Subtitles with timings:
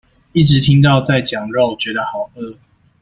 [0.31, 2.57] 一直聽到在講肉覺得好餓